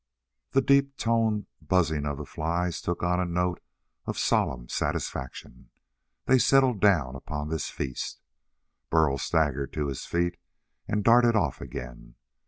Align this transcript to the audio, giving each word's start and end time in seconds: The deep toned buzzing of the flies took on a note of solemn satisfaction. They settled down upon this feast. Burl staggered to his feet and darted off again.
The 0.53 0.63
deep 0.63 0.97
toned 0.97 1.45
buzzing 1.61 2.07
of 2.07 2.17
the 2.17 2.25
flies 2.25 2.81
took 2.81 3.03
on 3.03 3.19
a 3.19 3.23
note 3.25 3.61
of 4.07 4.17
solemn 4.17 4.67
satisfaction. 4.67 5.69
They 6.25 6.39
settled 6.39 6.81
down 6.81 7.15
upon 7.15 7.49
this 7.49 7.69
feast. 7.69 8.19
Burl 8.89 9.19
staggered 9.19 9.73
to 9.73 9.89
his 9.89 10.07
feet 10.07 10.37
and 10.87 11.03
darted 11.03 11.35
off 11.35 11.61
again. 11.61 12.15